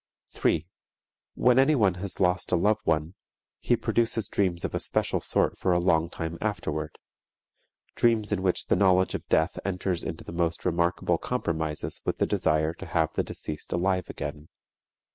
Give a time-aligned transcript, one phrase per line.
[0.29, 0.65] 3.
[1.35, 3.13] When anyone has lost a loved one,
[3.59, 6.97] he produces dreams of a special sort for a long time afterward,
[7.93, 12.25] dreams in which the knowledge of death enters into the most remarkable compromises with the
[12.25, 14.49] desire to have the deceased alive again.